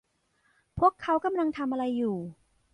[0.79, 2.17] พวกเขากำลังทำอะไรอยู่